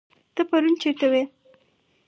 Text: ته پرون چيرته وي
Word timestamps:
ته 0.35 0.41
پرون 0.49 0.73
چيرته 0.81 1.07
وي 1.11 1.23